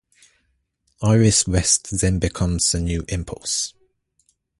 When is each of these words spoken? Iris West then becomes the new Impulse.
Iris 1.03 1.45
West 1.47 1.99
then 2.01 2.17
becomes 2.17 2.71
the 2.71 2.79
new 2.79 3.05
Impulse. 3.09 3.75